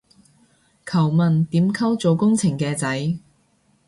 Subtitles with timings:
[0.83, 3.19] 求問點溝做工程嘅仔